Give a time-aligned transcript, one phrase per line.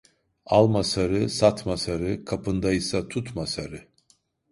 [0.45, 3.87] Alma sarı, satma sarı, kapındaysa tutma sarı.